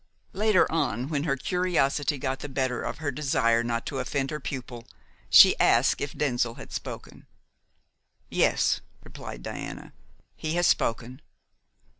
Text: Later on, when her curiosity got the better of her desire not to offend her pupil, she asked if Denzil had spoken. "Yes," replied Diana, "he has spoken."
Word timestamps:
Later 0.33 0.65
on, 0.71 1.09
when 1.09 1.25
her 1.25 1.35
curiosity 1.37 2.17
got 2.17 2.39
the 2.39 2.49
better 2.49 2.81
of 2.81 2.97
her 2.97 3.11
desire 3.11 3.63
not 3.63 3.85
to 3.85 3.99
offend 3.99 4.31
her 4.31 4.39
pupil, 4.39 4.87
she 5.29 5.55
asked 5.59 6.01
if 6.01 6.17
Denzil 6.17 6.55
had 6.55 6.71
spoken. 6.71 7.27
"Yes," 8.27 8.81
replied 9.03 9.43
Diana, 9.43 9.93
"he 10.35 10.55
has 10.55 10.65
spoken." 10.65 11.21